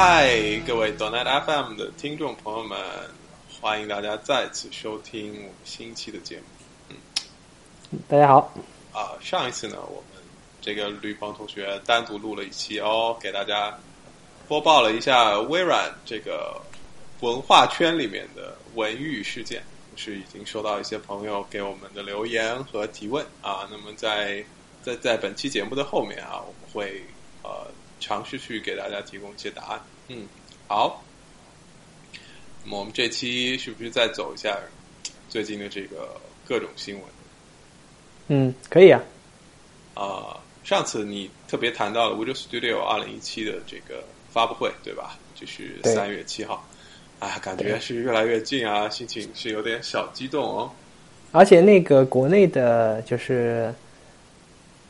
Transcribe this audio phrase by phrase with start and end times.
[0.00, 0.30] 嗨，
[0.64, 2.78] 各位 Donut FM 的听众朋友们，
[3.60, 6.44] 欢迎大家再次收听我们新期的节目。
[7.90, 8.54] 嗯大家好，
[8.92, 10.22] 啊，上一次呢，我们
[10.60, 13.76] 这个吕鹏同学单独录了一期哦，给大家
[14.46, 16.62] 播报了一下微软这个
[17.18, 19.60] 文化圈里面的文娱事件，
[19.96, 23.66] 是已经收到一些朋友给我们的留言和提问啊。
[23.68, 24.44] 那么在
[24.80, 27.02] 在在本期节目的后面啊，我们会
[27.42, 27.66] 呃
[28.00, 29.80] 尝试去给大家提供一些答案。
[30.08, 30.26] 嗯，
[30.66, 31.02] 好。
[32.64, 34.58] 那么我们这期是不是再走一下
[35.28, 37.04] 最近的这个各种新闻？
[38.28, 39.02] 嗯，可以啊。
[39.94, 45.18] 啊，上次你特别谈到了 Visual Studio 二零一七的这个发布会，对吧？
[45.34, 46.62] 就是对三月七号。
[47.20, 50.70] 啊，感觉是越来越近啊，心情是有点小激动哦。
[51.32, 53.74] 而且那个国内的，就是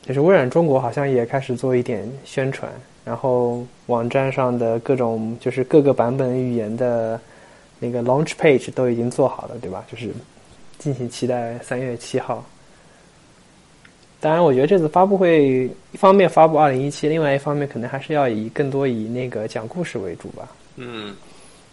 [0.02, 2.70] 就是微软中国好像也开始做一点宣传，
[3.08, 7.18] 然后网站上的各种就是各个版本语言的
[7.78, 9.82] 那个 launch page 都已经做好了，对吧？
[9.90, 10.12] 就是
[10.78, 12.44] 敬请期待三月七号。
[14.20, 20.46] 当然，我觉得这次发布会一方面发布二零一七，另外一方面可能还是要以更多以那个讲故事为主吧。
[20.76, 21.16] 嗯，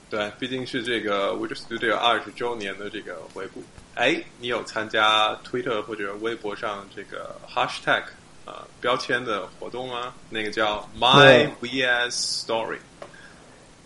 [0.10, 3.62] 对，毕竟是这个 Visual Studio 二十周年的这个回顾。
[3.96, 8.04] 哎，你有参加 Twitter 或者微博上这个 Hashtag
[8.46, 10.14] 啊、标签的活动吗？
[10.30, 12.78] 那个叫 My VS Story。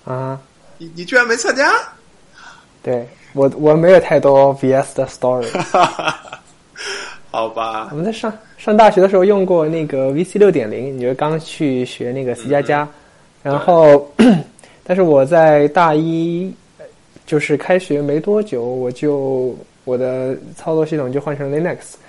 [0.05, 0.39] 啊，
[0.77, 1.71] 你你居然没参加？
[2.83, 5.47] 对我我没有太多 VS 的 story。
[7.31, 12.87] 好吧我，们在上上大学的时候用过那个 VC 六点零，你就刚去学那个 C 加加，
[13.43, 14.11] 然后，
[14.83, 16.52] 但是我在大一
[17.27, 21.77] 就是开学没多久，我就我的操作系统就换成 Linux，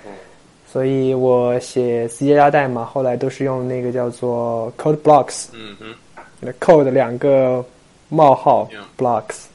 [0.71, 5.93] 所以我写 C 加加代码后来都是用那个叫做 Code Blocks，嗯哼，
[6.39, 7.63] 那 Code 两个
[8.07, 9.45] 冒号 Blocks，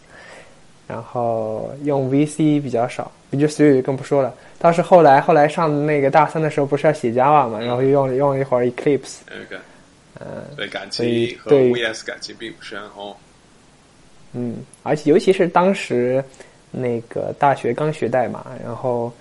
[0.87, 4.35] 然后用 VC 比较少，Visual Studio 更不说了。
[4.59, 9.61] 倒是后来后来上那个大三的时候，不是要写 Java 嘛，然后又用用了一会儿 Eclipse，那个
[10.21, 11.05] 嗯对感情
[11.39, 13.17] 和对 VS 感情并不深哦。
[14.33, 16.23] 嗯，而且尤其是当时
[16.71, 19.13] 那个大学刚学代码，然后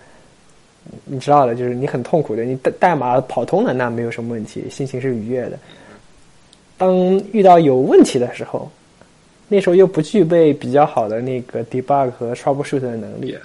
[1.06, 5.58] 你知道的，就是你很痛苦的，你代代码跑通了那没有什么问题，心情是愉悦的。
[6.78, 6.96] 当
[7.32, 8.70] 遇到有问题的时候，
[9.48, 13.38] 那时候又不具备比较好的那个 debug 和 troubleshoot 的能力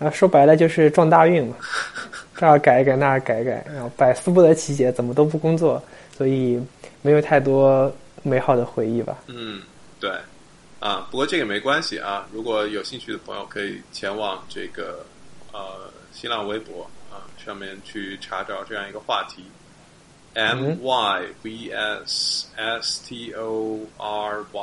[0.00, 1.54] 啊，说白了就是撞大运嘛，
[2.36, 5.80] 这儿改一改，那儿改一改，然后百思不得其解，怎么都不工作，
[6.16, 6.60] 所以
[7.00, 7.90] 没有太多
[8.22, 9.18] 美好的回忆吧。
[9.28, 9.62] 嗯，
[10.00, 10.10] 对，
[10.80, 12.26] 啊，不过这个没关系啊。
[12.32, 15.13] 如果有兴趣的朋友，可以前往这个呃
[16.14, 19.44] 新浪微博啊上面去查找这样一个话题
[20.34, 24.62] ，M Y V S S T O R Y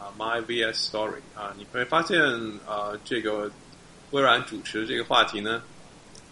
[0.00, 2.18] 啊，My VS Story 啊，你会发现
[2.66, 3.50] 啊，这个
[4.10, 5.62] 微软主持的这个话题呢，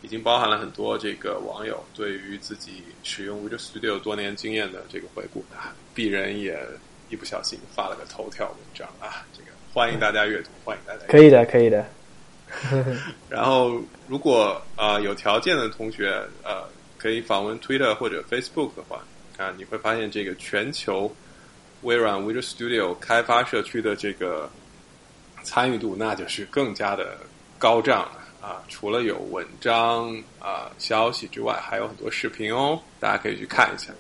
[0.00, 6.58] 已经包含了很多这个网友对于自己使用 Visual Studio 多年经验的这个回顾啊，鄙人也
[7.10, 11.06] 一不小心发了个头条文章啊，这个欢迎大家阅读，欢迎大家。
[11.06, 11.86] 可以的，可以的。
[13.28, 16.65] 然后，如果呃有条件的同学呃
[16.97, 19.04] 可以访问 Twitter 或者 Facebook 的话
[19.37, 21.14] 啊，你会发现这个全球
[21.82, 24.48] 微软 Visual Studio 开发社区的这个
[25.43, 27.19] 参与度，那就是更加的
[27.59, 28.62] 高涨了啊！
[28.69, 33.93] 除了有文章啊、消息之外，还有很多视频哦，大家可以去看一下。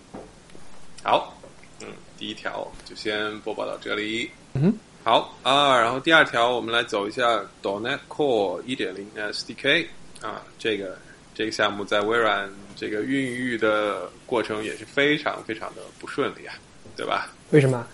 [1.02, 1.36] 好，
[1.82, 4.30] 嗯，第一条就先播报到这里。
[4.54, 4.72] 嗯
[5.04, 9.86] 好啊，然后第二条我们来走一下 .NET Core 1.0 SDK
[10.22, 10.96] 啊，这个
[11.34, 16.54] 这个项目在微软这个孕育的过程也是非常非常的不顺利啊，
[16.96, 17.28] 对吧？
[17.50, 17.86] 为什么？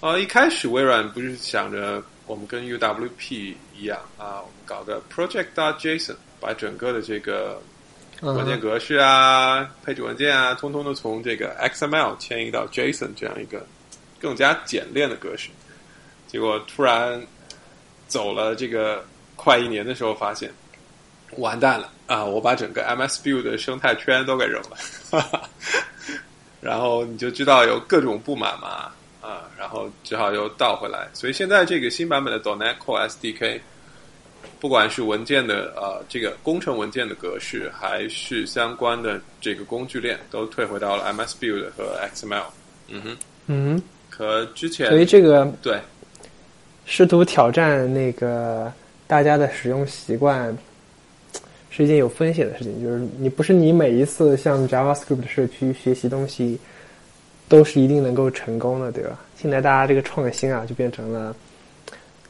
[0.00, 7.62] 呃，一开始微软不是想着我们跟 UWP 一样啊，我们搞个 Project.json，把整个的这个
[8.22, 13.64] 文件嗯，格式啊、配置文件啊，通通都从这个 XML 迁移到 JSON 这样一个
[14.20, 15.48] 更加简练的格式。
[16.26, 17.20] 结果突然
[18.08, 19.04] 走了这个
[19.36, 20.50] 快一年的时候，发现
[21.38, 22.24] 完蛋了啊！
[22.24, 25.48] 我把整个 MS Build 的生态圈都给扔了，
[26.60, 31.08] 然后你就知道有各种不满嘛啊，然后只好又倒回来。
[31.12, 33.60] 所以现在这个新版本的 Core SDK。
[34.58, 42.44] 不管是文件的呃这个工程文件的格式，还是相关的这个工具链，都退回到了 MS Build 和 XML。
[42.88, 43.16] 嗯哼，
[43.48, 45.78] 嗯，和之前所以这个对
[46.86, 48.72] 试图挑战那个
[49.06, 50.56] 大家的使用习惯，
[51.68, 52.80] 是一件有风险的事情。
[52.82, 56.58] 就是你不是你每一次向 JavaScript 社区学习东西，
[57.48, 59.20] 都是一定能够成功的，对吧？
[59.36, 61.34] 现在大家这个创新啊，就变成了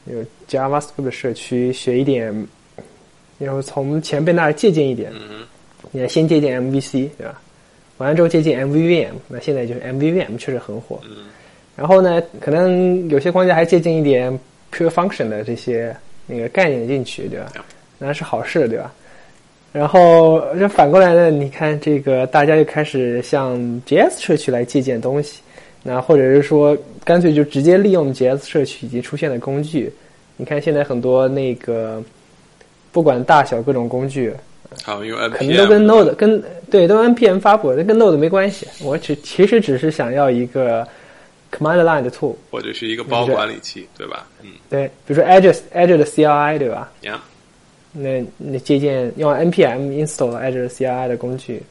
[0.05, 2.47] 有 JavaScript 社区学一点，
[3.37, 5.45] 然后从前辈那儿借鉴一点，嗯
[5.93, 7.39] 也先借鉴 MVC，对吧？
[7.99, 10.99] 完了之后借鉴 MVVM，那现在就是 MVVM 确实很火。
[11.05, 11.25] 嗯
[11.77, 14.37] 然后呢，可能有些框架还借鉴一点
[14.73, 15.95] pure function 的这些
[16.25, 17.45] 那个概念进去，对吧
[17.99, 18.91] 那是好事，对吧？
[19.73, 25.41] 然后这反过来呢，你看这个大家又开始向 JS 社区来借鉴东西，
[25.83, 29.93] 那或者是说干脆就直接利用 JS 社区已经出现的工具。
[30.35, 32.03] 你看现在很多那个
[32.91, 34.33] 不管大小各种工具，
[34.83, 38.67] 好，用可能都跟 Node 跟对都 npm 发布，那跟 Node 没关系。
[38.83, 40.87] 我只其实只是想要一个
[41.57, 44.27] command line 的 tool，或者是一个包管理器，对吧？
[44.43, 46.91] 嗯对，比如说 Azure Azure 的 CLI 对吧？
[47.01, 47.21] 呀，
[47.93, 51.61] 那那借鉴用 npm install Azure CLI 的工具，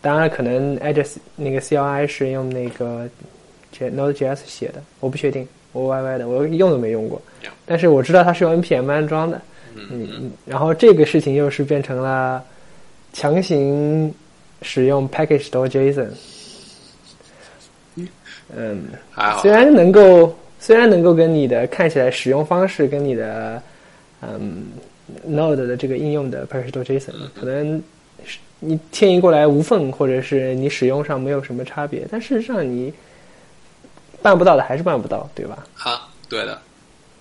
[0.00, 3.08] 当然可能 Azure 那个 CLI 是用那个
[3.78, 9.40] Node.js 写的，我不确定，我歪歪的，我用都没用过 Yeah.，但是我知道它是用 npm 安装的。
[9.76, 12.40] 嗯嗯，然后这个事情又是变成了
[13.12, 14.14] 强行
[14.62, 16.10] 使用 package.json。
[18.56, 23.62] 嗯，还好虽，然能够虽然能够跟你的看起来使用方式跟你的
[24.20, 24.66] 嗯
[25.28, 27.82] Node 的这个应用的 package.json 可能
[28.24, 32.92] 是你迁移过来无缝，或者是你使用上没有什么差别，但事实上你
[34.20, 35.66] 办不到的还是办不到，对吧？
[35.74, 36.60] 好，对的。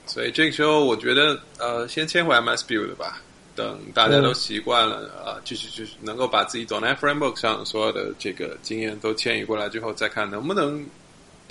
[0.05, 3.21] 所以这个时候，我觉得呃，先迁回 MS Build 吧。
[3.55, 10.83] 等大家都习惯了，啊、就是就是能够把自己 .NET Framework 上所有的这个经验都迁移过来之后，再看能不能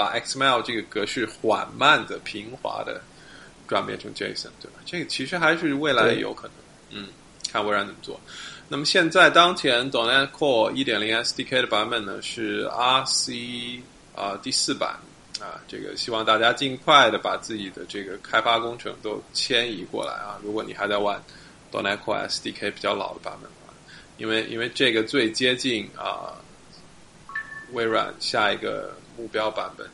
[0.03, 3.01] 把 XML 这个格式缓慢的、平滑的
[3.69, 4.81] 转变成 JSON，对吧？
[4.85, 7.09] 这个其实还是未来有可能，嗯，
[7.53, 8.21] 看微软怎么做。
[8.69, 13.81] 那么现在当前 .NET Core 1.0 SDK 的版本呢是 RC
[14.17, 14.99] 啊、第四版
[15.41, 20.37] 啊，这个希望大家尽快的把自己的这个开发工程都迁移过来啊。
[20.43, 21.23] 如果你还在玩
[21.71, 23.73] d o n e t Core SDK 比较老的版本的话，
[24.19, 26.35] 因为因为这个最接近啊
[27.73, 29.89] 微软下一个目标版本，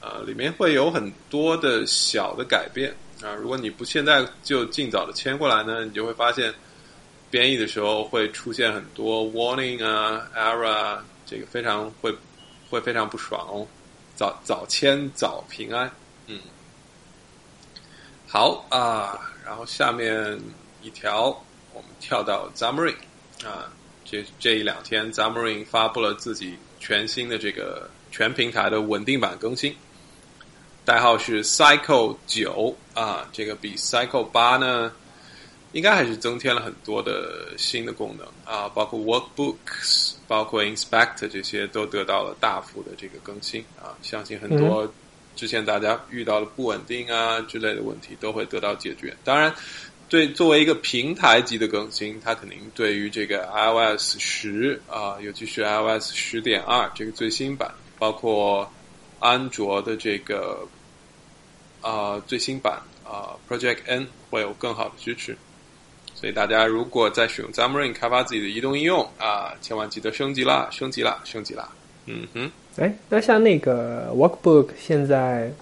[0.00, 3.34] 呃，里面会有很多的小的改变啊。
[3.34, 6.54] 如果你不现在就尽早的迁过来呢，你就会发现
[7.30, 12.14] 编译的时候会出现很多 warning 啊、error 啊，这个非常会
[12.70, 13.66] 会非常不爽哦。
[14.14, 15.90] 早早迁早平安，
[16.26, 16.40] 嗯，
[18.26, 19.32] 好啊。
[19.44, 20.36] 然后下面
[20.82, 21.26] 一条，
[21.72, 22.96] 我们跳到 Xamarin
[23.44, 23.70] 啊，
[24.04, 29.76] 这这一两天 Xamarin 发布了自己全新的这个全平台的稳定版更新，
[30.86, 34.90] 代号是 Cycle 九啊，这个比 Cycle 八呢，
[35.72, 44.90] 应该还是增添了很多的新的功能啊，包括 Workbooks，包括 Inspect 这些都得到了大幅的这个更新啊，相信很多
[45.34, 49.14] 之前大家遇到的不稳定啊之类的问题都会得到解决。
[49.24, 49.54] 当然，
[50.08, 58.70] 对作为一个平台级的更新，它肯定对于这个 iOS 十啊，尤其是 iOS 十点二这个最新版，包括
[59.18, 60.66] 安卓的这个
[61.80, 65.36] 啊、最新版啊、Project N 会有更好的支持。
[66.14, 71.68] 所以大家如果在使用 Xamarin 开发自己的移动应用啊，千万记得升级啦，升级啦，升级啦。
[72.06, 75.52] 嗯哼，哎，那像那个 Workbook 现在，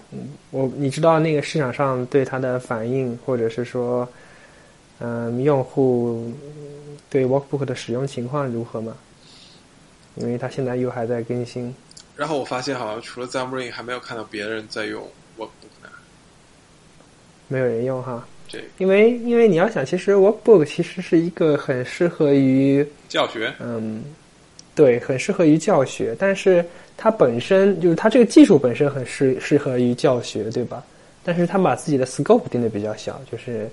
[0.51, 4.07] 我你知道那个市场上对它的反应，或者是说，
[4.99, 6.31] 嗯，用户
[7.09, 8.95] 对 Workbook 的使用情况如何吗？
[10.15, 11.75] 因为它现在又还在更新。
[12.15, 15.03] 然后我发现好像除了 Xamarin 还没有看到别人在用
[15.37, 15.89] Workbook 呢。
[17.47, 24.03] 没有人用哈，这因为因为你要想，其实 Workbook 其实是一个很适合于教学，嗯，
[24.73, 26.65] 对，很适合于教学，但是
[26.97, 30.83] 它本身就是它这个技术本身很适适合于教学，对吧？
[31.23, 33.69] 但是它把自己的 scope 定的比较小，就是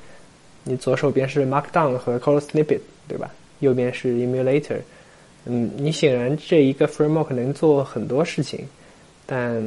[0.64, 3.30] 你左手边是 Markdown 和 Code Snippet，对吧？
[3.60, 4.78] 右边是 Emulator，
[5.44, 8.60] 嗯，你显然这一个 framework 能做很多事情，
[9.26, 9.60] 但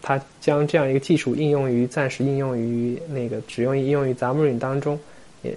[0.00, 4.98] 它将这样一个技术应用于暂时应用于那个只用应用于 Xamarin 当中，
[5.42, 5.56] 也，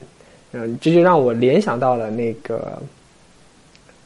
[0.54, 2.82] 嗯，这就让我联想到了那个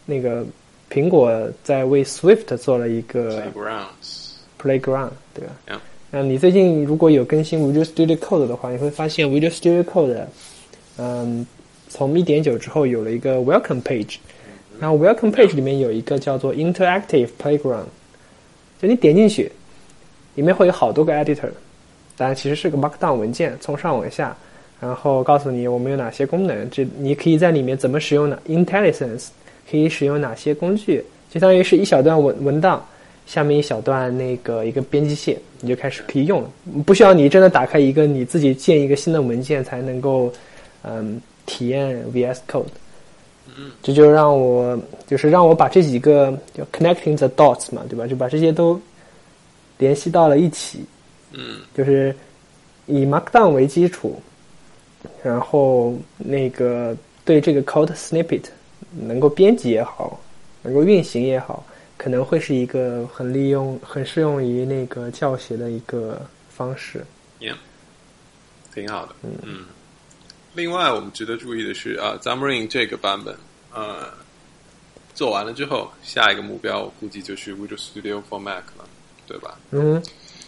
[0.06, 0.46] 那个
[0.92, 10.26] 苹果在为 Swift 做了一个 Playgrounds，Playground，对吧.那你最近如果有更新 Visual Studio Code 的话，你会发现 Visual Studio Code，
[10.98, 11.48] 嗯，
[11.88, 14.18] 从一点九之后有了一个 Welcome Page，
[14.80, 17.86] 然后 Welcome Page 里面有一个叫做 Interactive Playground，
[18.82, 19.52] 就你点进去，
[20.36, 21.50] 里面会有好多个 editor，
[22.18, 24.36] 当然其实是个 Markdown 文件，从上往下，
[24.82, 29.28] 然后告诉你我们有哪些功能，这你可以在里面怎么使用呢 IntelliSense，
[29.70, 32.86] 可以使用哪些工具，就相当于是一小段文文档，
[33.26, 36.50] 下面一小段那个一个编辑器，你就开始可以用了，
[36.86, 40.34] 不需要你真的打开一个你自己建一个新的文件才能够
[40.82, 42.66] 嗯体验 VS Code。
[43.58, 48.08] 嗯，这就让我就是让我把这几个叫 connecting the dots 嘛，对吧？
[48.08, 48.80] 就把这些都
[49.78, 50.86] 联系到了一起。
[51.36, 52.16] 嗯就是
[52.86, 54.22] 以 Markdown 为基础，
[55.24, 56.96] 然后那个
[57.26, 58.44] 对这个 code snippet
[58.92, 60.20] 能够编辑也好，
[60.62, 61.66] 能够运行也好，
[61.98, 67.04] 可能会是一个很利用、很适用于那个教学的一个方式。
[67.40, 67.56] ，Yeah，
[68.72, 69.16] 挺好的。
[69.24, 69.66] 嗯嗯，
[70.54, 73.36] 另外我们值得注意的是啊，Xamarin 这个版本，
[73.72, 74.14] 呃，
[75.16, 78.88] 做完了之后，下一个目标我估计就是 Visual Studio for Mac 了，
[79.28, 79.58] 对吧？
[79.72, 80.02] 嗯，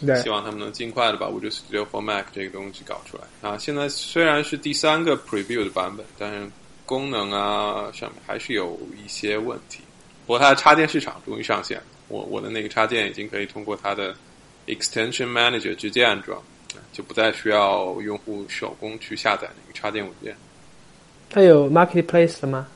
[0.04, 3.58] 对希，望他们能尽快的把 Visual Studio for Mac 这个东西搞出来啊！
[3.58, 6.48] 现在虽然是第三个 Preview 的版本，但是
[6.84, 9.80] 功能啊上面还是有一些问题。
[10.24, 14.14] 不过它的插件市场终于上线了，我我的那个插件已经可以通过它的
[14.66, 16.40] Extension Manager 直接安装，
[16.92, 20.36] 就不再需要用户手工去下载那个插件文件。
[21.28, 22.68] 它有 marketplace 的吗？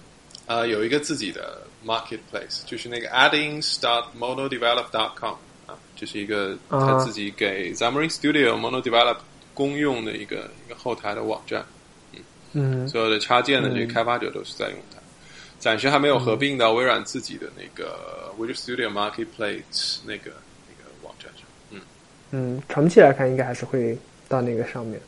[0.47, 5.35] 呃，有一个自己的 marketplace，就是那个 addings.monodevelop.com
[5.67, 9.19] 啊，这是一个啊他自己给 Xamarin Studio monodevelop
[9.55, 11.65] 公用的一个一个后台的网站，
[12.53, 14.99] 嗯嗯所有的插件的这个开发者都是在用它。
[15.59, 20.33] 暂时还没有合并到微软自己的那个 Visual Studio Marketplace 那个。
[22.31, 23.97] 嗯，嗯，长期来看应该还是会
[24.29, 25.01] 到那个上面。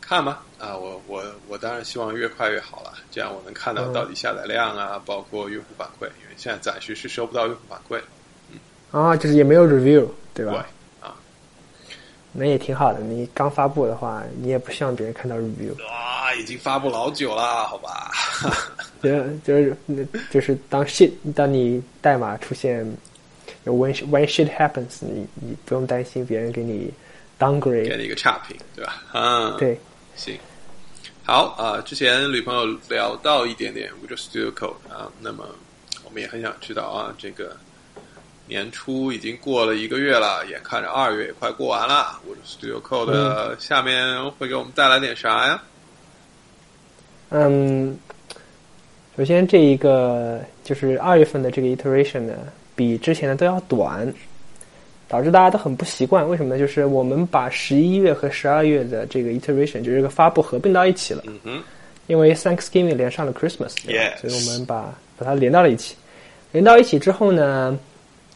[0.00, 8.00] 看吧，啊，我我我当然希望越快越好了，这样我能看到嗯到底下载量啊，包括用户反馈，因为现在暂时是收不到用户反馈。
[8.50, 8.58] 嗯
[8.90, 10.66] 啊，就是也没有 review，对对吧？
[11.00, 11.14] 啊，
[12.32, 13.00] 那也挺好的。
[13.00, 15.72] 你刚发布的话，你也不希望别人看到 review。
[15.88, 18.10] 啊，已经发布老久了，好吧？
[19.02, 19.10] 就
[19.44, 19.76] 就是
[20.30, 22.86] 就是当 shit 当你代码出现有
[23.64, 26.92] when when shit happens，你你不用担心别人给你
[27.38, 27.96] 给 downgrade。
[27.96, 29.02] 你一个差评，对吧？
[29.12, 29.78] 嗯，，对，
[30.16, 30.36] 行。
[31.24, 35.46] 好啊、之前女朋友聊到一点点 Visual Studio Code 啊，那么
[36.04, 37.56] 我们也很想知道啊，这个
[38.48, 45.62] 年初已经过了一个月了，眼看着二月也快过完了，Visual Studio Code 的下面会给我们带来点啥呀？
[47.30, 47.96] 嗯，
[49.16, 52.34] 首先这一个就是二月份的这个 iteration 呢，
[52.74, 54.12] 比之前的都要短，
[55.08, 56.26] 导致大家都很不习惯。
[56.28, 56.58] 为什么呢？
[56.58, 61.22] 就是我们把十一月和十二月的这个 iteration，就是这个发布合并到一起了。
[61.26, 61.62] 嗯哼，
[62.06, 65.96] 因为 Thanksgiving 连上了 Christmas，对吧 Yes 所以我们把把它连到了一起。
[66.52, 67.78] 连到一起之后呢，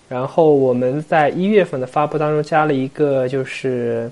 [0.09, 4.11] 然后我们在一月份的发布当中加了一个，就是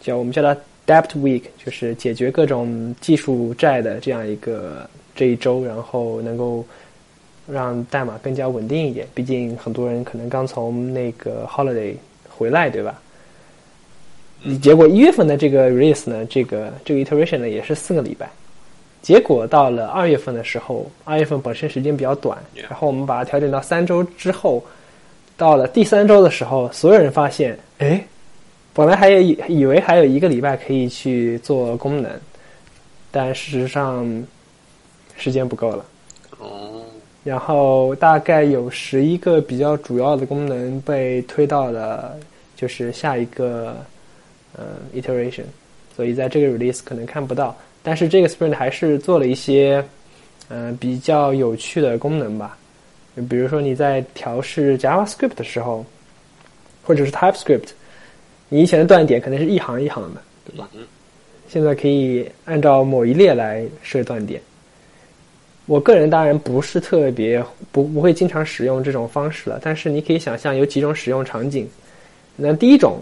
[0.00, 0.56] 叫我们叫它
[0.86, 6.64] Debt Week，就是解决各种技术债的这样一个这一周，然后能够
[7.48, 9.06] 让代码更加稳定一点。
[9.14, 11.94] 毕竟很多人可能刚从那个 holiday
[12.28, 13.00] 回来，对吧？
[14.62, 18.28] 结果一月份的这个 release 呢，这个这个 iteration 呢也是四个礼拜。
[19.02, 24.62] 结果到了二月份的时候，二月份本身时间比较短然后我们把它调整到三周之后，
[25.36, 28.04] 到了第三周的时候，所有人发现，哎，
[28.74, 32.10] 本来还以以为还有一个礼拜可以去做功能，
[33.10, 34.06] 但事实上
[35.16, 35.84] 时间不够了。
[36.38, 36.79] 哦，
[37.22, 42.18] 然后大概有十一个比较主要的功能被推到了
[42.56, 43.76] 就是下一个
[44.56, 45.44] 呃 iteration，
[45.94, 47.56] 所以在这个 release 可能看不到。
[47.82, 49.84] 但是这个 sprint 还是做了一些
[50.48, 52.56] 嗯、呃比较有趣的功能吧，
[53.16, 55.84] 就比如说你在调试 JavaScript 的时候，
[56.82, 57.68] 或者是 TypeScript，
[58.48, 60.68] 你以前的断点可能是一行一行的，对吧？
[60.74, 60.80] 嗯
[61.48, 64.40] 现在可以按照某一列来设断点。
[65.70, 71.64] 我个人当然不是特别不不会经常使用这种方式了，但是你可以想象有几种使用场景。
[72.34, 72.98] 那第一种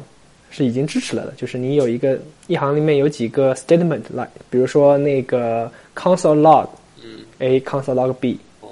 [0.51, 6.69] 是已经支持了的，就是你有一个一行里面有几个 statement 来，比如说那个 console log
[7.03, 8.69] 嗯，a console log b 哦，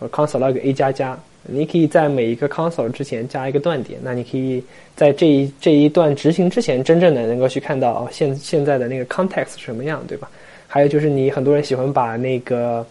[0.00, 4.64] 和 console log a 加加，你可以在每一个 console 之前加一个断点，那你可以
[4.94, 10.30] 在这一这一段执行之前，真正的能够去看到哦现现在的那个 context 是什么样，对吧？
[10.66, 12.84] 还有就是你很多人喜欢把那个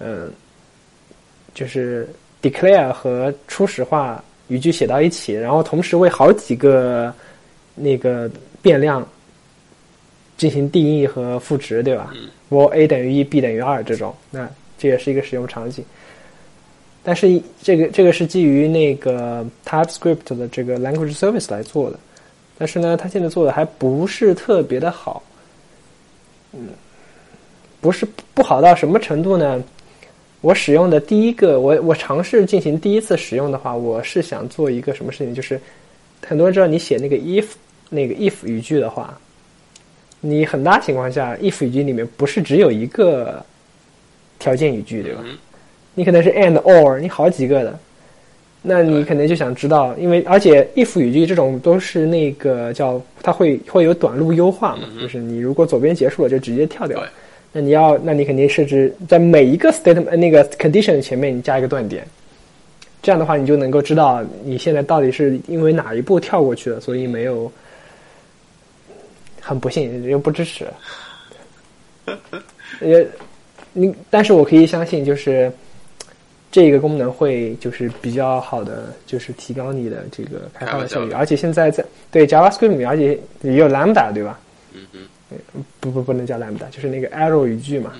[0.00, 0.30] 嗯，
[1.54, 2.08] 就是
[2.42, 7.12] declare 和初始化语句写到一起，然后同时为好几个
[7.74, 8.30] 那个
[8.62, 9.06] 变量
[10.36, 12.10] 进行定义和赋值，对吧？
[12.14, 15.84] 嗯我 a 等于一，b 等于二这种，那这也是一个使用场景。
[17.04, 22.00] 但是这个这个是基于那个 TypeScript 的这个 language service 来做的，
[22.56, 25.22] 但是呢，它现在做的还不是特别的好。
[26.54, 26.68] 嗯，
[27.82, 29.62] 不是不好到什么程度呢？
[30.40, 35.34] 我使用的第一个，我我尝试进行第一次使用的话，我是想做一个什么事情？
[35.34, 35.60] 就是
[36.24, 37.46] 很多人知道你写那个 if
[37.90, 39.18] 那个 if 语句的话，
[40.20, 43.44] 你很大情况下 if 语句里面不是只有一个
[44.38, 45.24] 条件语句，对吧？
[45.94, 47.76] 你可能是 and or，你好几个的，
[48.62, 57.02] 那你可能就想知道，因为而且 if 语句这种都是那个叫它会会有短路优化嘛，就是你如果左边结束了就直接跳掉。
[57.52, 62.06] 那你要，那你肯定设置在每一个 statement 那个 condition 前面你加一个断点，
[63.02, 67.50] 这样的话你就能够知道你现在到底是因为哪一步跳过去了，所以没有。
[69.40, 70.66] 很不幸又不支持。
[72.82, 73.08] 也，
[73.72, 75.50] 你但是我可以相信，就是
[76.52, 81.12] 这个功能会就是比较好的，就是提高你的这个开发的效率。
[81.12, 84.38] 而且现在在对 JavaScript 里面，而且也有 Lambda 对吧？
[84.74, 85.08] 嗯嗯。
[85.80, 87.92] 不不不能叫 lambda，就是那个 arrow 语句嘛。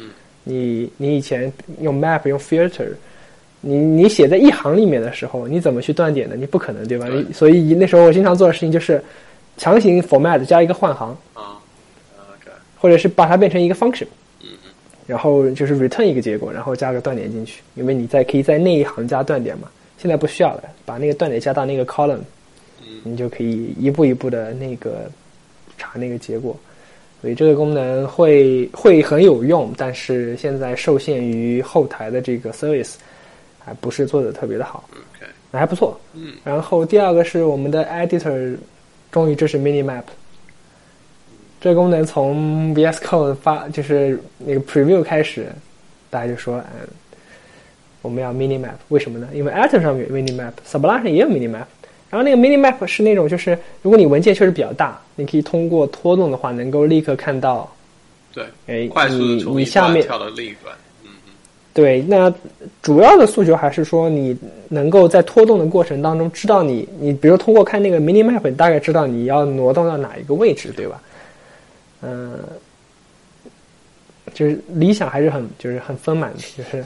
[0.44, 2.88] 你你以前用 map 用 filter，
[3.60, 6.34] 你你写在一行里面的时候，你怎么去断点呢？
[6.36, 7.06] 你不可能对吧？
[7.08, 9.02] 你所以那时候我经常做的事情就是
[9.58, 11.60] 强行 format 加一个换行啊，
[12.78, 14.06] 或者是把它变成一个 function，
[15.06, 19.68] 然后就是 return 一个结果，然后加个断点进去，因为你在可以在那一行加断点嘛。
[19.98, 22.20] 现在不需要了，把那个断点加到那个 column，
[23.02, 25.10] 你就可以一步一步的那个
[25.76, 26.56] 查那个结果。
[27.20, 32.94] 所以这个功能会会很有用，但是现在受限于后台的这个 service，
[33.58, 34.88] 还不是做的特别的好。
[35.50, 35.98] 还不错。
[36.14, 36.34] 嗯。
[36.44, 38.56] 然后第二个是我们的 editor，
[39.10, 40.02] 终于支持 mini map。
[41.60, 45.46] 这个功能从 VS Code 发就是那个 preview 开始，
[46.10, 46.86] 大家就说嗯，
[48.02, 49.28] 我们要 mini map，为什么呢？
[49.32, 51.64] 因为 editor 上面 mini map，Sublime 上也有 mini map。
[52.10, 57.70] 然后那个 mini map 是那种，就是如果你文件确实比较大，你可以通过拖动的话，能够立刻看到。
[58.32, 60.74] 对，哎，快速你你下面跳到另一段。
[61.04, 61.32] 嗯嗯。
[61.74, 62.32] 对，那
[62.80, 64.36] 主要的诉求还是说，你
[64.68, 71.02] 能够在拖动的过程当中，知道你你，比如通过看那个 mini map，你大概知道你要挪动到哪一个位置，对吧？
[72.00, 72.38] 嗯，
[74.32, 76.84] 就是理想还是很就是很丰满的，就是。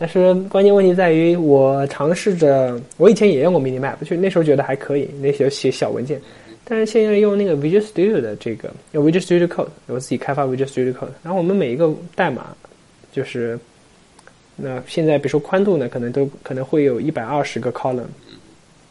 [0.00, 6.20] 但是关键问题在于，我尝试着，我以前也用过 Mini Map，就那时候觉得还可以，那些写小文件。
[6.64, 11.08] 但是现在用那个 Visual Studio 的这个，用 Visual Studio Code，我自己开发 Visual Studio Code。
[11.22, 12.54] 然后我们每一个代码，
[13.10, 13.58] 就是
[14.54, 18.02] 那现在比如说宽度呢，可能都可能会有一百二十个 column。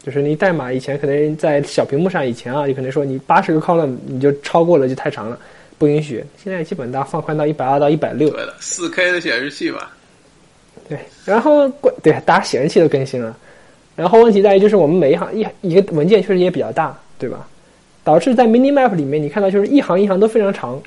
[0.03, 5.39] 就是你代码以前可能在小屏幕上，以前啊，就可能说你八十个 column 你就超过了就太长了，
[5.77, 6.23] 不允许。
[6.43, 8.29] 现在基本大放宽到一百二到一百六。
[8.29, 9.96] 对的，四 K 的显示器吧。
[10.89, 13.35] 对，然后关对，大家显示器都更新了，
[13.95, 17.47] 然后问题在于就是我们每一行一一个文件确实也比较大，对吧？
[18.03, 20.81] 导致在 mini map 里面，你看到就是一行一行都非常长，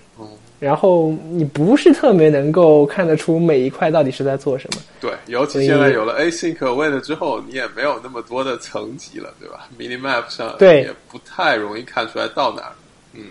[0.58, 4.82] 然后你不是特别能够看得出每一块到底是在做什么。
[5.00, 12.72] 对，尤其现在有了 async await 之后，你也没有那么多的层级了，对吧？mini map 上对也不太容易看出来到哪儿。
[13.12, 13.22] 嗯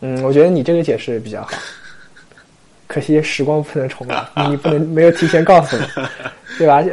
[0.00, 1.50] 嗯，我觉得你这个解释比较好。
[2.92, 6.08] 可惜时光不能重来，你不能没有提前告诉我，
[6.58, 6.84] 对吧？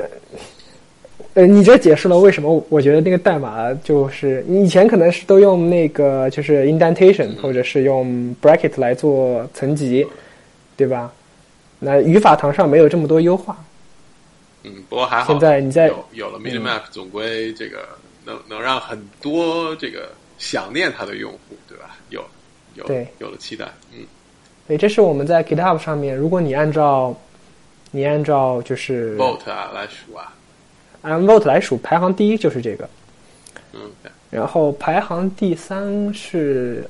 [1.34, 10.08] 呃，你这解释了为什么我觉得那个代码就是你以前可能是都用那个就是 indentation 或者是用 bracket 来做层级，
[10.78, 11.12] 对吧？
[11.80, 13.58] 那语法堂上没有这么多优化。
[14.64, 15.34] 嗯，不过还好。
[15.34, 17.88] 现在你在有有了 mini map，总归这个
[18.26, 21.98] 能能让很多这个想念它的用户，对吧？
[22.10, 22.26] 有
[22.76, 22.86] 有
[23.20, 24.06] 有了期待，嗯。
[24.70, 27.18] 对，这是我们在 GitHub 上面，如果你按照
[27.90, 30.32] 你按照就是 vote 啊来数啊，
[31.02, 32.88] 按 vote 来数，排行第一就是这个。
[33.74, 33.80] 嗯。
[34.30, 36.88] 然后排行第三是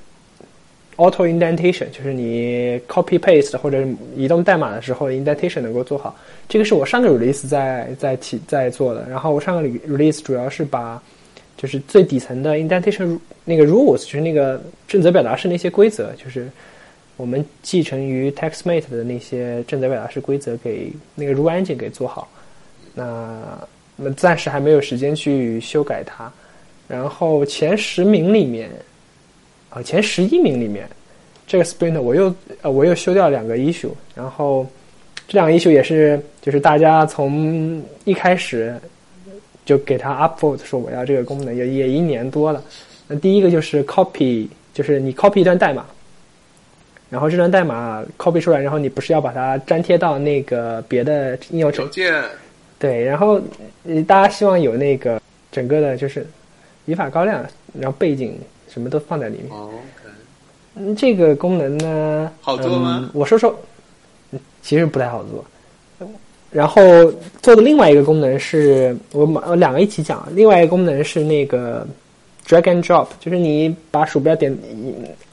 [0.97, 3.81] auto indentation，就是你 copy paste 或者
[4.13, 6.13] 移动代码的时候 indentation 能够做好。
[6.49, 9.07] 这个是我上个 release 在在提在做的。
[9.09, 11.01] 然后我上个 release 主要是把
[11.55, 16.45] 就是最底层的 indentation 那个 rules，就是那个正则表达式那些规则，就是。
[17.19, 22.29] 我们继承于 TextMate 的那些正则表达式规则，给那个 Rule Engine 给做好。
[22.93, 23.41] 那
[23.97, 26.31] 那暂时还没有时间去修改它。
[26.87, 28.69] 然后前十名里面，
[29.69, 30.89] 啊，前十一名里面，
[31.45, 33.91] 这个 Sprint 我又呃我又修掉两个 issue。
[34.15, 34.65] 然后
[35.27, 38.73] 这两个 issue 也是就是大家从一开始
[39.65, 42.63] 就给它 upvote 说我要这个功能，也也一年多了。
[43.09, 45.85] 那第一个就是 copy，就是你 copy 一段代码。
[47.09, 52.09] 然后这段代码 copy 出来，然后你不是要把它粘贴到那个别的应用程序？
[52.77, 53.41] 对，然后
[54.07, 56.25] 大家希望有那个整个的就是
[56.85, 57.43] 语法高亮，
[57.73, 59.51] 然后背景什么都放在里面。
[59.51, 59.75] OK。
[60.75, 62.31] 嗯，这个功能呢？
[62.41, 63.09] 好做吗？
[63.13, 63.53] 我说说，
[64.61, 65.43] 其实不太好做。
[66.51, 66.81] 然后
[67.41, 71.85] 做的另外一个功能是我我两个一起讲，另外一个功能是那个
[72.49, 74.57] drag and drop，就是你把鼠标点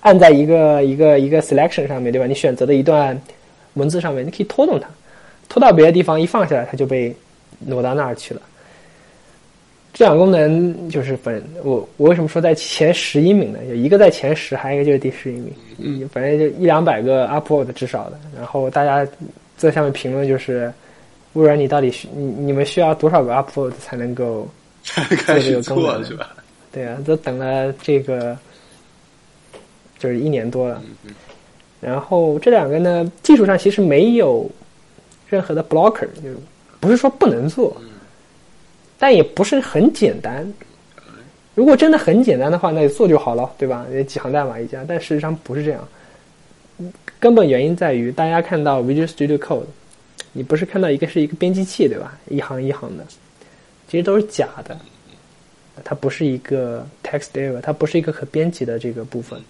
[0.00, 2.26] 按在一个一个一个 selection 上面，对吧？
[2.26, 3.18] 你选择的一段
[3.74, 4.86] 文字上面，你可以拖动它，
[5.48, 7.14] 拖到别的地方，一放下来，它就被
[7.60, 8.42] 挪到那儿去了。
[9.94, 13.58] 这两个功能就是反我我为什么说在前十一名呢？
[13.70, 18.20] 有一个在前十，还有一个就是第十一名，嗯，反正就一两百个 upload 至少的。
[18.36, 19.10] 然后大家
[19.56, 20.70] 在下面评论就是，
[21.32, 24.46] 微软你到底需你你们需要多少个 upload 才能够
[24.84, 26.36] 开始做了是吧？
[26.76, 28.36] 对啊，都等了这个
[29.98, 30.82] 就是一年多了。
[31.80, 34.46] 然后这两个呢，技术上其实没有
[35.26, 36.28] 任何的 blocker，就
[36.78, 37.74] 不是说不能做。
[38.98, 40.46] 但也不是很简单。
[41.54, 43.86] 如果真的很简单的话，那就做就好了，对吧？
[44.06, 44.84] 几行代码一加。
[44.86, 45.88] 但事实上不是这样。
[47.18, 49.64] 根本原因在于，大家看到 Visual Studio Code，
[50.34, 52.18] 你不是看到一个是一个编辑器，对吧？
[52.28, 53.04] 一行一行的，
[53.88, 54.78] 其实都是假的。
[55.84, 59.40] 它不是一个 text area，它不是一个可编辑的这个部分。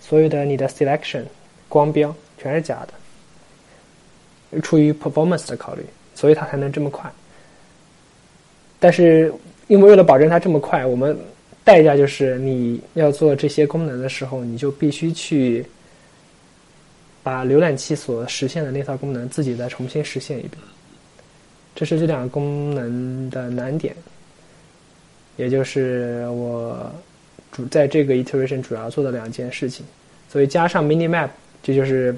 [0.00, 1.22] 所有的你的 selection
[1.68, 2.86] 光标全是假
[4.50, 7.10] 的，出于 performance 的考虑，所以它才能这么快。
[8.78, 9.32] 但是，
[9.68, 11.16] 因为为了保证它这么快，我们
[11.62, 15.64] 代价就是你要做这些功能的时候，你就必须去
[17.22, 20.52] 把浏览器所实现的那套功能自己再重新实现一遍。
[21.74, 23.94] 这是这两个功能的难点，
[25.36, 26.92] 也就是我
[27.52, 29.84] 主在这个 iteration 主要做的两件事情。
[30.28, 31.30] 所以加上 Minimap，
[31.62, 32.14] 这就是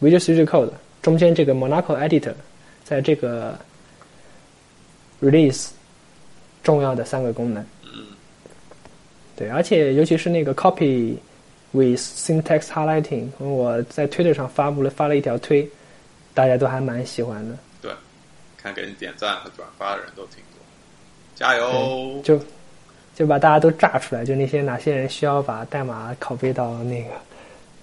[0.00, 0.70] Visual Studio Code
[1.02, 2.34] 中间这个 Monaco Editor，
[2.84, 3.58] 在这个
[5.20, 5.68] release。
[6.62, 8.04] 重要的三个功能，嗯，
[9.34, 11.16] 对，而且尤其是那个 copy
[11.72, 15.66] with syntax highlighting，我在 Twitter 上发布了发了一条推，
[16.34, 17.56] 大家都还蛮喜欢的。
[17.80, 17.90] 对，
[18.58, 20.49] 看给你点赞和转发的人都挺多，
[21.40, 22.20] 加油！
[22.22, 22.38] 就
[23.16, 27.10] 就把大家都炸出来，就那些哪些人需要把代码拷贝到那个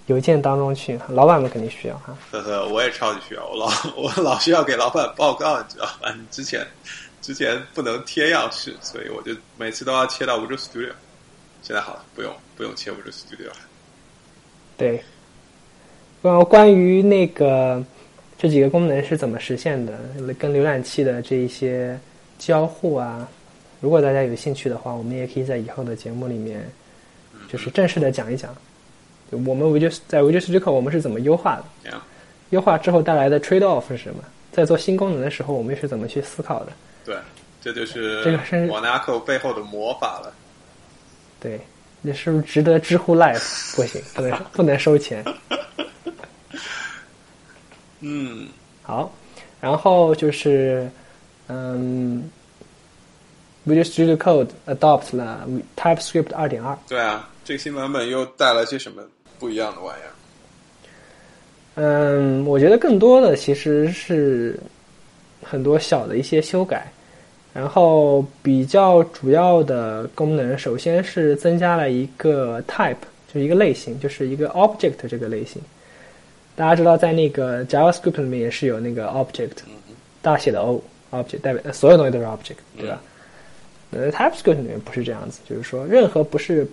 [0.06, 2.18] 邮件当中去，老板们肯定需要哈。
[2.32, 3.68] 呵呵，我也超级需要，我老
[3.98, 6.14] 我老需要给老板报告，你知道吧？
[6.16, 6.66] 你之前。
[7.20, 10.92] 之前不能贴样式，所以我就每次都要切到 Visual Studio。
[11.62, 13.56] 现在好了，不用不用切 Visual Studio 了。
[14.78, 15.04] 对，
[16.22, 17.84] 呃，关于那个
[18.38, 20.00] 这几个功能是怎么实现的，
[20.36, 22.00] 跟浏览器的这一些
[22.40, 23.28] 交互啊，
[23.80, 26.68] 如果大家有兴趣的话，我们也可以在以后的节目里面，
[27.48, 28.56] 就是正式的讲一讲，
[29.32, 31.64] 就我们 Visual 在 Visual Studio 我们是怎么优化的，
[32.50, 36.72] 优化之后带来的 trade off 是什么，在做新功能的时候，我们又是怎么去思考的。
[37.06, 37.16] 对，
[37.62, 40.34] 这就是这个是 Monaco 背后的魔法了。
[41.40, 41.60] 对，
[42.02, 43.76] 那是不是值得知乎 Live？
[43.76, 45.24] 不行，不能 不能收钱。
[48.00, 48.48] 嗯，
[48.82, 49.12] 好，
[49.60, 50.90] 然后就是，
[51.48, 52.30] 嗯
[53.68, 56.78] ，Visual Studio Code adopt 了 TypeScript 二点二。
[56.88, 59.04] 对啊，这个新版本又带来些什么
[59.38, 60.12] 不一样的玩意儿？
[61.76, 64.60] 嗯，我觉得更多的其实是
[65.44, 66.92] 很多小的一些修改，
[67.54, 72.96] 然后比较主要的功能，首先是增加了一个 type，
[73.28, 75.62] 就是一个类型，就是一个 object 这个类型。
[76.56, 79.52] 大家知道，在那个 JavaScript 里面也是有那个 object，
[80.24, 83.00] 大写的 O object 代表呃所有东西都是 object，对吧？
[83.92, 86.68] 呃，TypeScript 里面不是这样子，就是说任何不是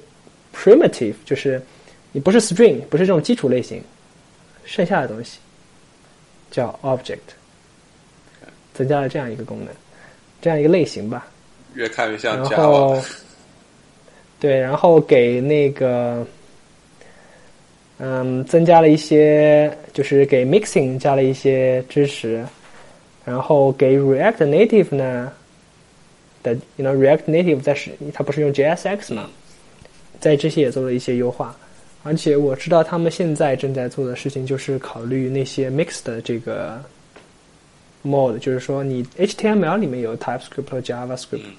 [0.54, 1.62] primitive，就是
[2.12, 3.82] 你不是 string，不是这种基础类型。
[4.64, 5.38] 剩下的东西
[6.50, 7.18] 叫 object，
[8.72, 9.68] 增加了这样一个功能，
[10.40, 11.26] 这样一个类型吧。
[11.74, 13.02] 越看越像然 Java 后。
[14.40, 16.26] 对，然后给那个，
[17.98, 22.44] 嗯，增加了一些，就是给 mixing 加了一些支持，
[23.24, 25.32] 然后给 React Native 呢
[26.44, 29.28] 的，you know React Native 在是它不是用 JSX 嘛，
[30.20, 31.56] 在这些也做了一些优化。
[32.04, 36.80] 而且我知道他们现在正在做的事情就是考虑那些 mix 的这个
[38.04, 41.52] mode，就是说你 HTML 里面有 TypeScript 和 JavaScript，、嗯。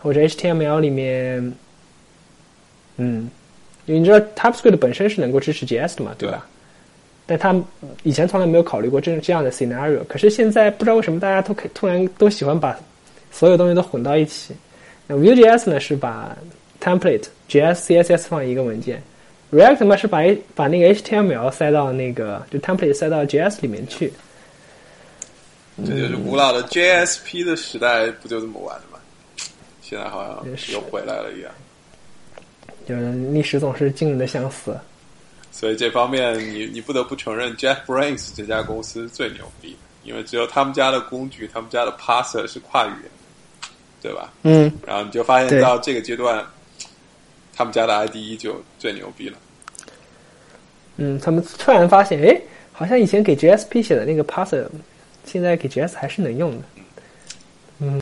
[0.00, 1.52] 或者 HTML 里面，
[2.98, 3.28] 嗯，
[3.86, 6.46] 因为你知道 TypeScript 本身是能够支持 JS 的嘛，对吧？
[7.26, 7.54] 但他
[8.04, 12.78] 以前从来没有考虑过这这样的 scenario，可是现在不知道为什么大家都可突然都喜欢把
[13.30, 14.54] 所有东西都混到一起。
[15.06, 16.36] 那 Vue.js 呢是把
[16.82, 19.02] template JS CSS 放一个文件
[19.52, 20.22] ，React 嘛是把
[20.54, 24.12] 把那个 HTML 塞到那个就 template 塞到 JS 里面去。
[25.86, 28.98] 这就是古老的 JSP 的时代，不就这么玩的吗？
[29.80, 31.50] 现在好像又回来了一样。
[32.86, 34.76] 就是历史总是惊人的相似。
[35.50, 43.10] 所以这方面你你不得不承认，Jeff Brains 这家公司最牛逼，因为只有他们家的工具，他们家的 parser 是跨语言，
[44.00, 44.32] 对吧？
[44.42, 46.44] 嗯，然后你就发现到这个阶段，
[47.54, 49.38] 他们家的 IDE 就最牛逼了。
[50.96, 52.40] 嗯，他们突然发现，哎，
[52.72, 54.66] 好像以前给 JSP 写的那个 parser，
[55.24, 56.64] 现在给 JS 还是能用的。
[57.80, 58.00] 嗯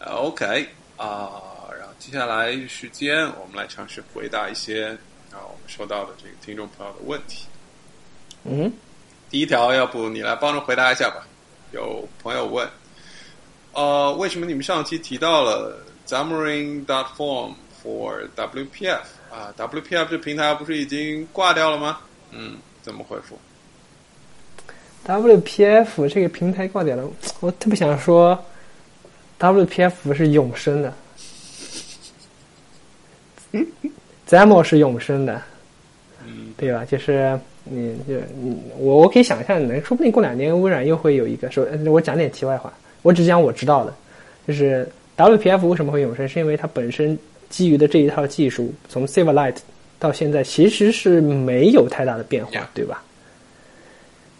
[0.00, 1.42] OK 啊、
[1.78, 4.88] 然后接下来时间我们来尝试回答一些
[5.30, 7.46] 啊、我们收到的这个听众朋友的问题。
[8.44, 8.72] 嗯，
[9.30, 11.26] 第一条，要不你来帮着回答一下吧？
[11.72, 12.68] 有朋友问，
[13.74, 19.00] 呃，为什么你们上期提到了 Xamarin Dot Form for WPF
[19.32, 21.98] 啊？WPF 这平台不是已经挂掉了吗？
[22.30, 23.36] 嗯，怎么回复
[25.06, 27.08] ？WPF 这个平台挂掉了，
[27.40, 28.38] 我特别想说
[29.38, 30.94] ，WPF 是永生的，
[34.28, 35.42] XAML 是永生的，
[36.24, 36.84] 嗯，对吧？
[36.84, 42.72] 就是你就你我我可以想象，能说不定过两年微软又会有一个说，呃我讲点题外话，
[43.04, 43.94] 我只讲我知道的，
[44.48, 47.16] 就是 WPF 为什么会永生，是因为它本身
[47.48, 49.56] 基于的这一套技术，从 Silverlight
[50.00, 53.02] 到现在其实是没有太大的变化对吧？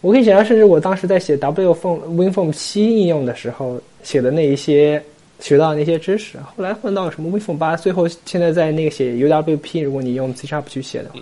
[0.00, 5.02] 我可以想象，甚至我当时在写 W Form WinForm 七应用的时候写的那一些
[5.40, 11.20] 学到的那些知识，后来换到什么 WinForm 八，最后现在在那个写 UWP，如果你用 C Sharp 去写的话，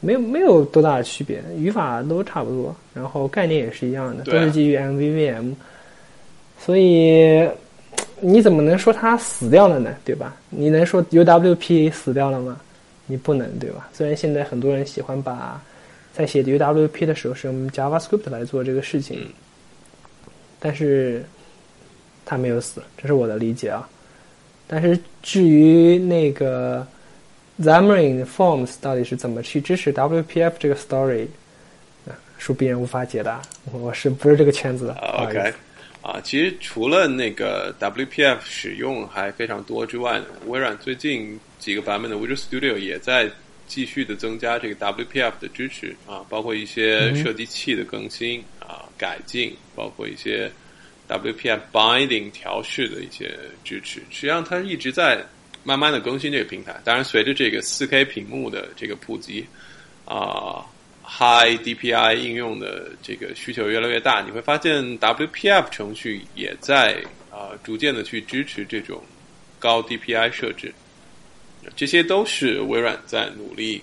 [0.00, 5.52] 没有没有多大的区别，语法都差不多，然后概念也是一样的，都是基于 MVVM，
[6.62, 7.48] 所以
[8.20, 9.94] 你怎么能说它死掉了呢？
[10.04, 10.36] 对吧？
[10.50, 12.60] 你能说 UWP 死掉了吗？
[13.06, 13.88] 你不能，对吧？
[13.92, 15.60] 虽然现在很多人喜欢把
[16.12, 19.32] 在写 UWP 的时候是用 JavaScript 来做这个事情，嗯
[20.62, 21.24] 但是
[22.26, 23.88] 它没有死，这是我的理解啊。
[24.66, 26.86] 但是至于那个
[27.62, 31.26] Xamarin Forms 到底是怎么去支持 WPF 这个 story，
[32.06, 33.40] 呃恕鄙人无法解答，
[33.72, 35.52] 我是不是这个圈子的 OK，
[36.02, 43.30] 啊，其实除了那个 WPF 使用还非常多之外呢，微软最近几个版本的 Visual Studio 也在
[43.66, 50.50] 继续的增加这个 WPF 的支持啊，包括一些设计器的更新啊、改进，包括一些
[51.06, 54.00] WPF binding 调试的一些支持。
[54.10, 55.22] 实际上，它一直在
[55.64, 56.80] 慢慢的更新这个平台。
[56.82, 59.46] 当然，随着这个 4K 屏幕的这个普及
[60.06, 60.64] 啊。
[61.12, 69.02] High DPI 应用的这个需求越来越大，你会发现 WPF 程序也在啊、逐渐的去支持这种
[69.58, 70.72] 高 DPI 设置，
[71.74, 73.82] 这些都是微软在努力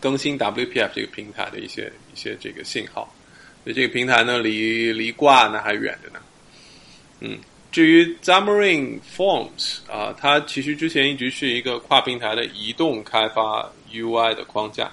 [0.00, 3.14] 更新 WPF 这个平台的一些一些这个信号。
[3.62, 6.20] 所以这个平台呢，离离挂呢还远着呢。
[7.20, 7.38] 嗯，
[7.70, 14.90] 至于 Xamarin Forms 啊、它其实之前一直是一个跨平台的移动开发 UI 的框架。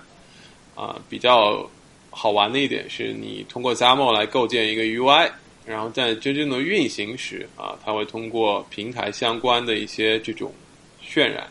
[0.75, 1.67] 啊，比较
[2.11, 5.31] 好玩的一点是你通过 XAML 来构建一个 UI，
[5.65, 10.53] 然后在真正的运行时啊，它会通过平台相关的一些这种
[11.03, 11.47] 渲染，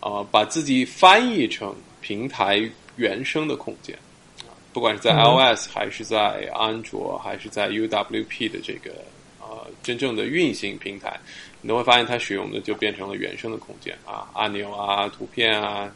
[0.00, 2.62] 啊，把自己翻译成平台
[2.96, 3.96] 原生的空间，
[4.42, 8.92] 啊，不管是在 iOS 还是在安卓还是在 UWP 的这个
[9.40, 11.18] 呃真正的运行平台，
[11.62, 15.90] 你都会发现它使用的就变成了原生的空间啊，按钮啊、图片啊。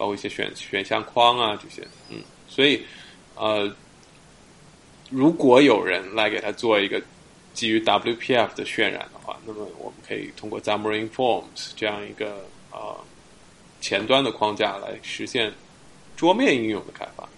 [0.00, 2.80] 包括一些选选项框啊这些，嗯，所以
[3.34, 3.70] 呃，
[5.10, 6.98] 如果有人来给他做一个
[7.52, 12.98] 基于 WPF 的渲染的话，那么我们可以通过 Xamarin Forms 这样一个呃
[13.82, 15.52] 前端的框架来实现
[16.16, 17.28] 桌面应用的开发。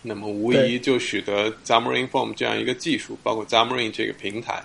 [0.00, 4.64] 那么无疑就使得 Xamarin Form 这样一个技术，包括 Xamarin 这个平台，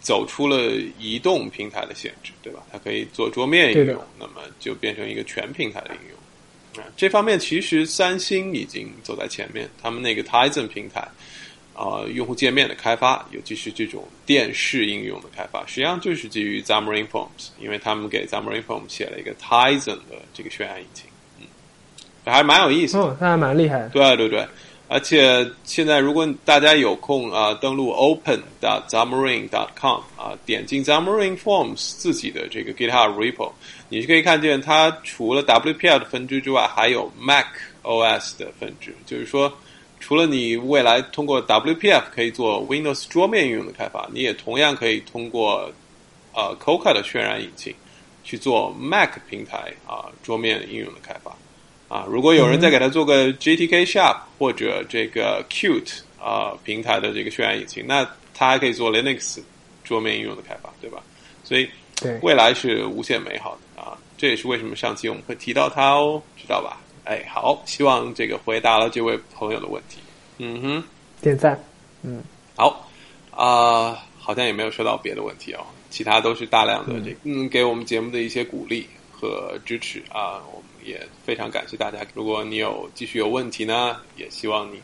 [0.00, 2.62] 走出了移动平台的限制，对吧？
[2.72, 6.17] 它可以做桌面应用，那么就变成一个全平台的应用。
[6.76, 11.00] 啊，这方面其实三星已经走在前面，他们那个 Tizen 平台，
[11.74, 21.06] 啊、用户界面的开发，尤其是这种电视应用的开发，实际上就是基于 Xamarin Forms，因为他们给 Xamarin Forms 写了一个 Tizen 的这个渲染引擎，
[21.40, 21.46] 嗯，
[22.24, 23.02] 还蛮有意思的。
[23.02, 23.88] 哦，那还蛮厉害的。
[23.88, 24.46] 对对对，
[24.88, 29.48] 而且现在如果大家有空啊、登录 open xamarin
[29.78, 33.52] com 啊，点进 Xamarin Forms 自己的这个 GitHub repo，
[33.88, 37.46] 你是可以看见它除了 WPL 的分支之外，还有 Mac
[37.82, 39.52] OS 的分支，就是说。
[40.00, 45.68] 除了你未来通过 WPF 可以做 Windows 桌面应用的开发，你也同样可以通过
[46.32, 47.74] 呃 Coca 的渲染引擎
[48.22, 51.36] 去做 Mac 平台啊、桌面应用的开发。
[51.88, 59.40] 啊，如果有人再给他做个 GTK Sharp 或者这个 Qt 啊、平台的这个渲染引擎，那他还可以做 Linux
[59.84, 61.02] 桌面应用的开发，对吧？
[61.44, 61.68] 所以
[62.00, 63.96] 对，未来是无限美好的啊！
[64.16, 66.78] 这也是为什么上期我们会提到它哦，知道吧？
[67.04, 69.98] 哎，好，希望这个回答了这位朋友的问题。
[70.38, 70.84] 嗯哼，
[71.22, 71.58] 点赞。
[72.02, 72.22] 嗯
[72.54, 72.88] 好
[73.30, 81.98] 啊、好像也没有收到别的问题哦，其他都是大量的这个嗯给我们节目的一些鼓励和支持啊，我们也非常感谢大家。
[82.14, 84.80] 如果你有继续有问题呢，也希望你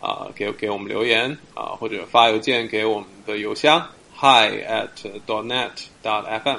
[0.00, 3.80] 啊给给我们留言啊，或者发邮件给我们的邮箱
[4.16, 4.88] hi at
[5.26, 5.70] dot net
[6.02, 6.58] dot fm。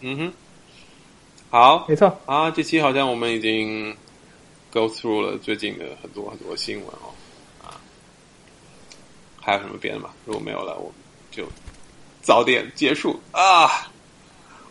[0.00, 0.32] 嗯哼，
[1.50, 3.96] 好没错，啊，这期好像我们已经
[4.70, 7.08] go through 了最近的很多很多新闻哦，
[7.64, 7.80] 啊，
[9.40, 10.10] 还有什么别的吗？
[10.26, 10.94] 如果没有了，我们
[11.30, 11.46] 就
[12.20, 13.90] 早点结束啊，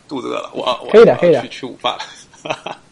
[0.08, 2.78] 肚子饿了，我我我可以的可以的去吃午饭了。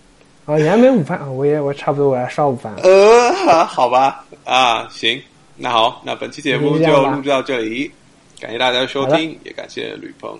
[0.49, 1.29] 哦，你还没午饭啊？
[1.29, 2.81] 我也我差不多我要烧午饭了。
[2.81, 5.21] 呃， 好吧，啊，行，
[5.55, 7.91] 那好，那本期节目就录制到这里，
[8.39, 10.39] 感谢大家的收听，也感谢吕鹏。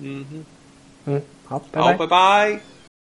[0.00, 0.44] 嗯哼，
[1.04, 2.06] 嗯，好，拜好，拜拜。
[2.06, 2.60] 拜